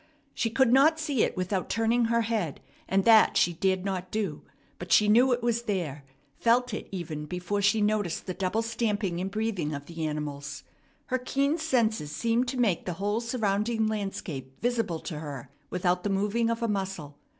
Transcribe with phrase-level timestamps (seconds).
[0.33, 2.59] She could not see it without turning her head,
[2.89, 4.41] and that she dared not do;
[4.79, 6.03] but she knew it was there,
[6.39, 10.63] felt it even before she noticed the double stamping and breathing of the animals.
[11.05, 16.09] Her keen senses seemed to make the whole surrounding landscape visible to her without the
[16.09, 17.19] moving of a muscle.